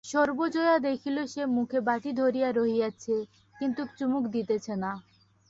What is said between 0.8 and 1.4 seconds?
দেখিল